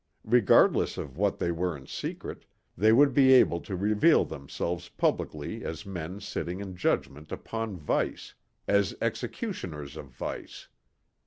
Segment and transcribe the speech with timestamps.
[0.25, 5.63] Regardless of what they were in secret, they would be able to reveal themselves publicly
[5.63, 8.33] as men sitting in judgment upon Vice,
[8.67, 10.69] as executioners of Vice.